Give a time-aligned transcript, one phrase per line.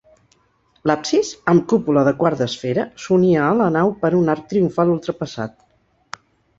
[0.91, 6.23] L'absis, amb cúpula de quart d'esfera, s'unia a la nau per un arc triomfal ultrapassat.